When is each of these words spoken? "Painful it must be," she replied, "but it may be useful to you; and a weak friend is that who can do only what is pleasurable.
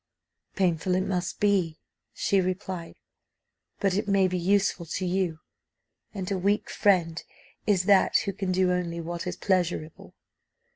"Painful 0.55 0.95
it 0.95 1.05
must 1.05 1.39
be," 1.39 1.77
she 2.11 2.41
replied, 2.41 2.95
"but 3.79 3.93
it 3.93 4.07
may 4.07 4.27
be 4.27 4.35
useful 4.35 4.87
to 4.87 5.05
you; 5.05 5.39
and 6.11 6.31
a 6.31 6.39
weak 6.39 6.71
friend 6.71 7.23
is 7.67 7.83
that 7.83 8.17
who 8.25 8.33
can 8.33 8.51
do 8.51 8.71
only 8.71 8.99
what 8.99 9.27
is 9.27 9.35
pleasurable. 9.37 10.15